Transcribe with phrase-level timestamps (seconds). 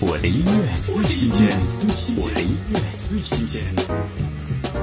[0.00, 1.48] 我的音乐最新鲜，
[2.16, 3.64] 我的音乐最新鲜。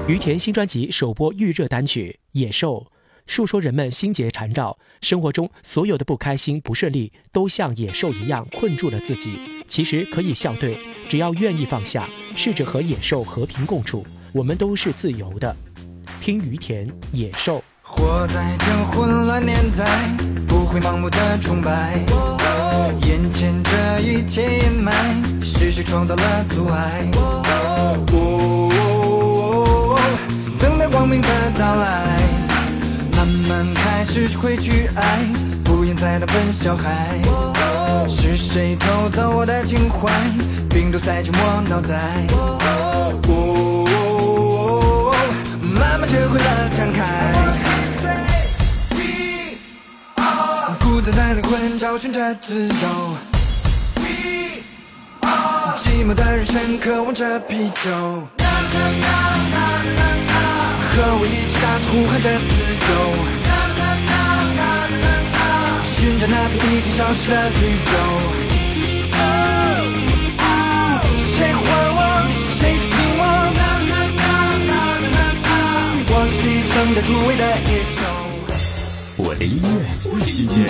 [0.10, 2.80] 于田新专辑首播预热单曲《野兽》，
[3.26, 9.40] 诉说人们心结缠绕，生活中所有的不开心、不顺利，都像野兽一样困住了自己。
[9.70, 15.56] 其实可以笑对，只要愿意放下，试着和野兽和平共处，我们都是自由的。
[16.20, 17.60] 听于田《野兽》。
[17.82, 20.14] 活在这混乱年代，
[20.46, 22.04] 不会盲目的崇拜。
[25.76, 27.12] 是谁创造了阻碍？
[30.58, 31.28] 等待光明的
[31.60, 32.18] 到来，
[33.18, 35.20] 慢慢开始会去爱，
[35.66, 37.20] 不愿再当笨小孩。
[38.08, 40.10] 是谁偷走我的情怀？
[40.70, 42.24] 病毒塞进我脑袋。
[45.62, 47.04] 慢慢学会了看开。
[50.80, 53.18] 孤单的灵魂找寻着自由，
[56.06, 58.38] 寂寞的人生渴望着啤酒，和
[61.18, 62.54] 我一起大声呼喊着自
[62.86, 62.94] 由，
[65.98, 67.90] 寻找那片已经消失的宇宙。
[71.34, 71.58] 谁还
[71.98, 72.00] 我？
[72.60, 73.24] 谁亲我？
[76.08, 77.98] 我是一生的突围的野兽。
[79.18, 80.70] 我的音乐最新鲜，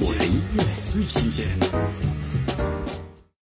[0.00, 1.46] 我的音乐最新鲜。